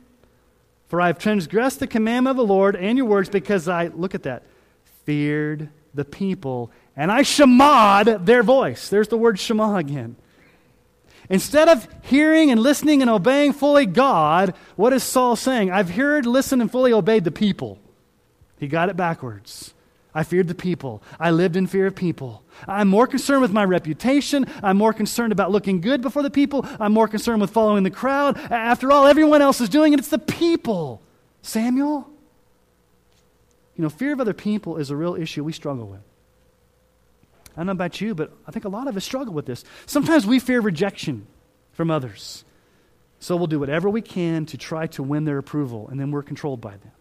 [0.88, 4.16] for I have transgressed the commandment of the Lord and your words because I, look
[4.16, 4.44] at that,
[5.06, 8.90] feared the people and I shamad their voice.
[8.90, 10.16] There's the word shema again.
[11.30, 15.72] Instead of hearing and listening and obeying fully God, what is Saul saying?
[15.72, 17.80] I've heard, listened, and fully obeyed the people.
[18.60, 19.74] He got it backwards.
[20.14, 21.02] I feared the people.
[21.20, 22.44] I lived in fear of people.
[22.68, 24.46] I'm more concerned with my reputation.
[24.64, 26.66] I'm more concerned about looking good before the people.
[26.80, 28.38] I'm more concerned with following the crowd.
[28.52, 30.00] After all, everyone else is doing it.
[30.00, 31.02] It's the people.
[31.42, 32.10] Samuel?
[33.76, 36.02] You know, fear of other people is a real issue we struggle with.
[37.54, 39.64] I don't know about you, but I think a lot of us struggle with this.
[39.86, 41.28] Sometimes we fear rejection
[41.74, 42.44] from others.
[43.20, 46.24] So we'll do whatever we can to try to win their approval, and then we're
[46.24, 46.92] controlled by them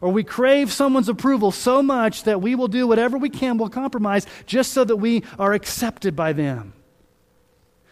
[0.00, 3.68] or we crave someone's approval so much that we will do whatever we can, we'll
[3.68, 6.72] compromise just so that we are accepted by them.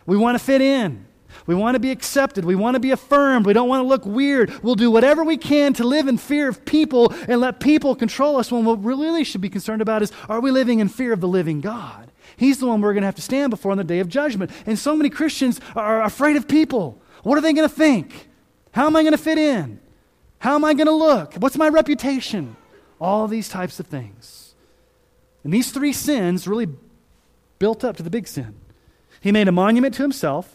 [0.06, 1.06] We want to fit in.
[1.46, 2.44] We want to be accepted.
[2.44, 3.46] We want to be affirmed.
[3.46, 4.62] We don't want to look weird.
[4.62, 8.36] We'll do whatever we can to live in fear of people and let people control
[8.36, 11.12] us when what we really should be concerned about is are we living in fear
[11.12, 12.10] of the living God?
[12.36, 14.50] He's the one we're going to have to stand before on the day of judgment.
[14.66, 17.00] And so many Christians are afraid of people.
[17.22, 18.28] What are they going to think?
[18.72, 19.80] How am I going to fit in?
[20.42, 21.34] How am I going to look?
[21.34, 22.56] What's my reputation?
[23.00, 24.56] All these types of things.
[25.44, 26.68] And these three sins really
[27.60, 28.56] built up to the big sin.
[29.20, 30.52] He made a monument to himself,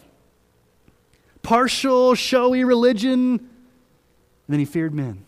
[1.42, 3.48] partial, showy religion, and
[4.46, 5.24] then he feared men.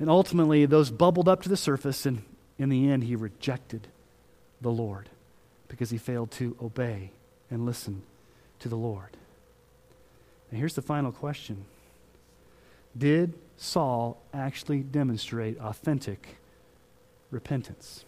[0.00, 2.24] And ultimately, those bubbled up to the surface, and
[2.58, 3.86] in the end, he rejected
[4.60, 5.10] the Lord
[5.68, 7.12] because he failed to obey
[7.52, 8.02] and listen
[8.58, 9.16] to the Lord.
[10.50, 11.66] And here's the final question
[12.98, 16.38] Did Saul actually demonstrate authentic
[17.30, 18.04] repentance?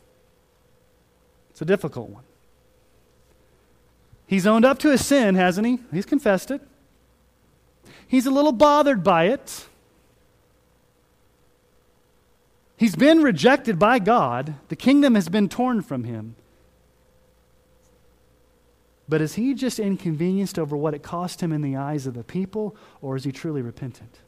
[1.50, 2.24] It's a difficult one.
[4.26, 5.78] He's owned up to his sin, hasn't he?
[5.92, 6.60] He's confessed it.
[8.06, 9.66] He's a little bothered by it.
[12.76, 14.54] He's been rejected by God.
[14.68, 16.36] The kingdom has been torn from him.
[19.08, 22.22] But is he just inconvenienced over what it cost him in the eyes of the
[22.22, 24.18] people, or is he truly repentant?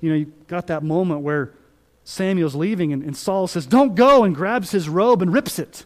[0.00, 1.52] You know, you got that moment where
[2.04, 5.84] Samuel's leaving, and, and Saul says, Don't go, and grabs his robe and rips it.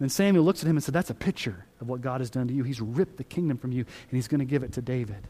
[0.00, 2.48] And Samuel looks at him and said, That's a picture of what God has done
[2.48, 2.62] to you.
[2.62, 5.26] He's ripped the kingdom from you, and he's going to give it to David.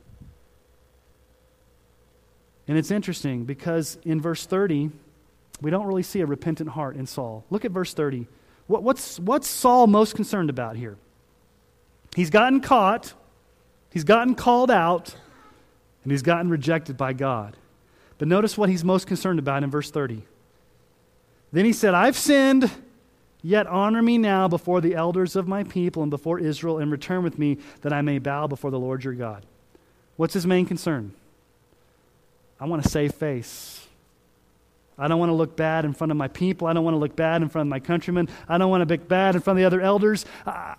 [2.66, 4.90] And it's interesting because in verse 30,
[5.60, 7.44] we don't really see a repentant heart in Saul.
[7.50, 8.26] Look at verse 30.
[8.66, 10.98] What, what's, what's Saul most concerned about here?
[12.14, 13.14] He's gotten caught,
[13.90, 15.14] he's gotten called out,
[16.08, 17.54] and he's gotten rejected by God.
[18.16, 20.22] But notice what he's most concerned about in verse 30.
[21.52, 22.70] Then he said, I've sinned,
[23.42, 27.22] yet honor me now before the elders of my people and before Israel, and return
[27.22, 29.44] with me that I may bow before the Lord your God.
[30.16, 31.12] What's his main concern?
[32.58, 33.86] I want to save face.
[34.96, 36.68] I don't want to look bad in front of my people.
[36.68, 38.30] I don't want to look bad in front of my countrymen.
[38.48, 40.24] I don't want to look bad in front of the other elders.
[40.46, 40.74] Uh,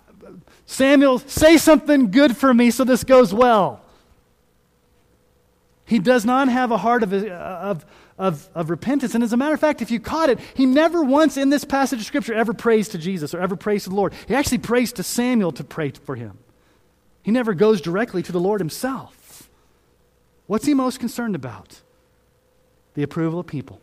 [0.66, 3.84] Samuel, say something good for me so this goes well.
[5.90, 7.84] He does not have a heart of, of,
[8.16, 9.16] of, of, repentance.
[9.16, 11.64] And as a matter of fact, if you caught it, he never once in this
[11.64, 14.14] passage of Scripture ever prays to Jesus or ever prays to the Lord.
[14.28, 16.38] He actually prays to Samuel to pray for him.
[17.24, 19.50] He never goes directly to the Lord himself.
[20.46, 21.80] What's he most concerned about?
[22.94, 23.80] The approval of people.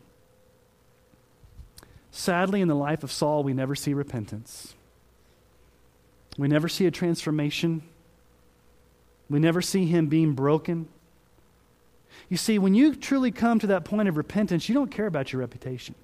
[2.11, 4.75] Sadly, in the life of Saul, we never see repentance.
[6.37, 7.83] We never see a transformation.
[9.29, 10.87] We never see him being broken.
[12.29, 15.31] You see, when you truly come to that point of repentance, you don't care about
[15.31, 15.95] your reputation.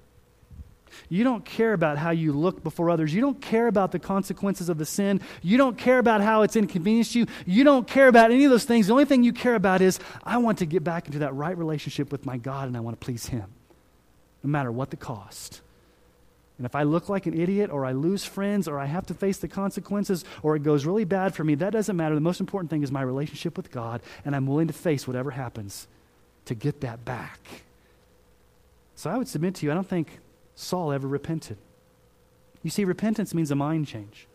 [1.08, 3.12] You don't care about how you look before others.
[3.12, 5.20] You don't care about the consequences of the sin.
[5.42, 7.26] You don't care about how it's inconvenienced you.
[7.46, 8.86] You don't care about any of those things.
[8.86, 11.56] The only thing you care about is, I want to get back into that right
[11.56, 13.50] relationship with my God and I want to please Him,
[14.42, 15.60] no matter what the cost.
[16.56, 19.14] And if I look like an idiot or I lose friends or I have to
[19.14, 22.14] face the consequences or it goes really bad for me, that doesn't matter.
[22.14, 25.32] The most important thing is my relationship with God, and I'm willing to face whatever
[25.32, 25.88] happens
[26.46, 27.40] to get that back.
[28.94, 30.18] So I would submit to you, I don't think
[30.54, 31.58] Saul ever repented.
[32.62, 34.26] You see, repentance means a mind change,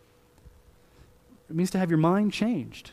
[1.50, 2.92] it means to have your mind changed.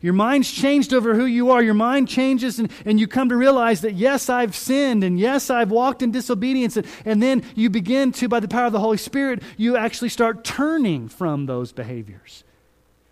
[0.00, 1.62] Your mind's changed over who you are.
[1.62, 5.48] Your mind changes, and, and you come to realize that, yes, I've sinned, and yes,
[5.48, 6.76] I've walked in disobedience.
[6.76, 10.08] And, and then you begin to, by the power of the Holy Spirit, you actually
[10.08, 12.42] start turning from those behaviors.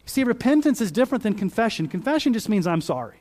[0.06, 1.88] See, repentance is different than confession.
[1.88, 3.18] Confession just means I'm sorry.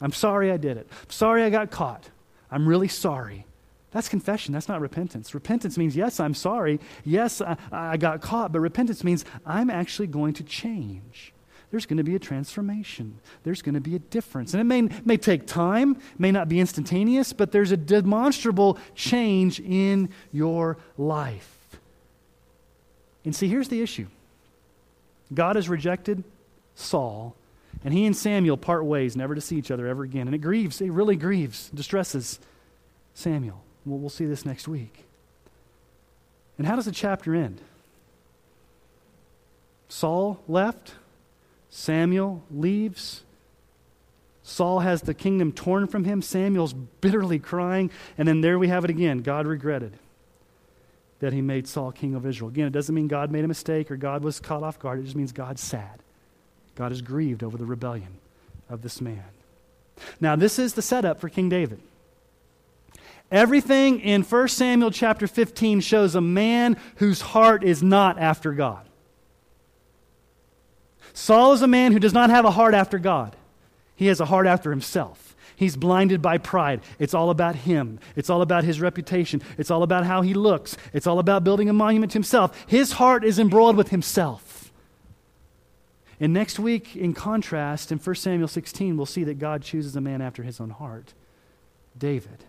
[0.00, 0.88] I'm sorry I did it.
[0.90, 2.08] I'm sorry I got caught.
[2.50, 3.46] I'm really sorry.
[3.90, 4.52] That's confession.
[4.52, 5.34] That's not repentance.
[5.34, 6.80] Repentance means, yes, I'm sorry.
[7.04, 8.52] Yes, I, I got caught.
[8.52, 11.32] But repentance means I'm actually going to change
[11.70, 13.18] there's going to be a transformation.
[13.44, 14.54] There's going to be a difference.
[14.54, 19.60] And it may, may take time, may not be instantaneous, but there's a demonstrable change
[19.60, 21.56] in your life.
[23.24, 24.08] And see, here's the issue
[25.32, 26.24] God has rejected
[26.74, 27.36] Saul,
[27.84, 30.28] and he and Samuel part ways, never to see each other ever again.
[30.28, 32.38] And it grieves, it really grieves, distresses
[33.14, 33.62] Samuel.
[33.86, 35.04] We'll, we'll see this next week.
[36.58, 37.60] And how does the chapter end?
[39.88, 40.94] Saul left,
[41.70, 43.22] Samuel leaves.
[44.42, 46.20] Saul has the kingdom torn from him.
[46.20, 47.90] Samuel's bitterly crying.
[48.18, 49.18] And then there we have it again.
[49.18, 49.96] God regretted
[51.20, 52.50] that he made Saul king of Israel.
[52.50, 54.98] Again, it doesn't mean God made a mistake or God was caught off guard.
[54.98, 56.02] It just means God's sad.
[56.80, 58.08] God is grieved over the rebellion
[58.70, 59.22] of this man.
[60.18, 61.78] Now, this is the setup for King David.
[63.30, 68.88] Everything in 1 Samuel chapter 15 shows a man whose heart is not after God.
[71.12, 73.36] Saul is a man who does not have a heart after God,
[73.94, 75.36] he has a heart after himself.
[75.56, 76.80] He's blinded by pride.
[76.98, 78.00] It's all about him.
[78.16, 79.42] It's all about his reputation.
[79.58, 80.78] It's all about how he looks.
[80.94, 82.58] It's all about building a monument to himself.
[82.66, 84.49] His heart is embroiled with himself.
[86.20, 90.02] And next week, in contrast, in 1 Samuel 16, we'll see that God chooses a
[90.02, 91.14] man after his own heart
[91.98, 92.44] David,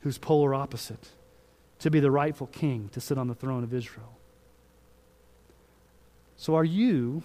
[0.00, 1.08] who's polar opposite,
[1.80, 4.16] to be the rightful king, to sit on the throne of Israel.
[6.36, 7.22] So, are you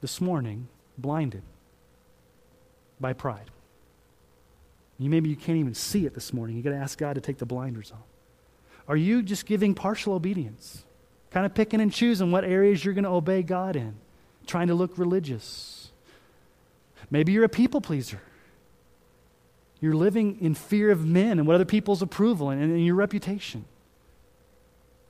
[0.00, 1.42] this morning blinded
[3.00, 3.50] by pride?
[4.98, 6.56] You maybe you can't even see it this morning.
[6.56, 8.06] You've got to ask God to take the blinders off.
[8.88, 10.84] Are you just giving partial obedience?
[11.32, 13.94] Kind of picking and choosing what areas you're going to obey God in,
[14.46, 15.90] trying to look religious.
[17.10, 18.20] Maybe you're a people pleaser.
[19.80, 23.64] You're living in fear of men and what other people's approval and, and your reputation.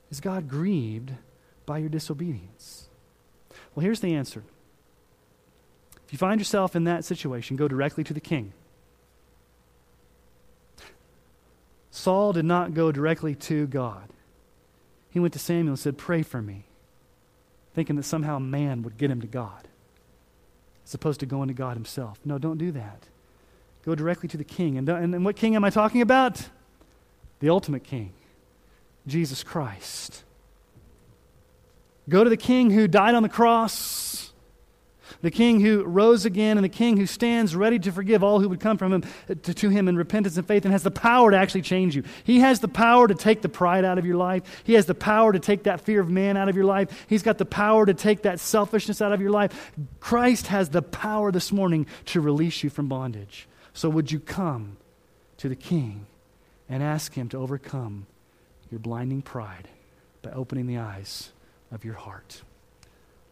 [0.09, 1.11] Is God grieved
[1.65, 2.87] by your disobedience?
[3.75, 4.43] Well, here's the answer.
[6.05, 8.53] If you find yourself in that situation, go directly to the king.
[11.91, 14.09] Saul did not go directly to God.
[15.13, 16.65] He went to Samuel and said, Pray for me,
[17.75, 19.67] thinking that somehow man would get him to God,
[20.83, 22.19] as opposed to going to God himself.
[22.25, 23.03] No, don't do that.
[23.85, 24.75] Go directly to the king.
[24.75, 26.49] And, and, and what king am I talking about?
[27.41, 28.13] The ultimate king,
[29.05, 30.23] Jesus Christ.
[32.09, 34.12] Go to the king who died on the cross
[35.23, 38.49] the king who rose again and the king who stands ready to forgive all who
[38.49, 40.91] would come from him uh, to, to, him in repentance and faith and has the
[40.91, 42.03] power to actually change you.
[42.25, 44.43] He has the power to take the pride out of your life.
[44.65, 47.05] He has the power to take that fear of man out of your life.
[47.07, 49.71] He's got the power to take that selfishness out of your life.
[50.01, 53.47] Christ has the power this morning to release you from bondage.
[53.71, 54.75] So would you come
[55.37, 56.05] to the king
[56.67, 58.07] and ask him to overcome
[58.69, 59.69] your blinding pride
[60.21, 61.31] by opening the eyes
[61.71, 62.41] of your heart?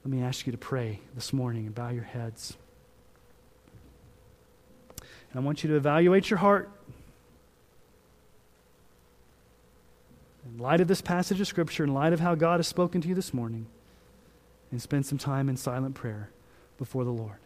[0.03, 2.57] Let me ask you to pray this morning and bow your heads.
[4.99, 6.69] And I want you to evaluate your heart.
[10.45, 13.07] In light of this passage of Scripture, in light of how God has spoken to
[13.07, 13.67] you this morning,
[14.71, 16.29] and spend some time in silent prayer
[16.77, 17.37] before the Lord.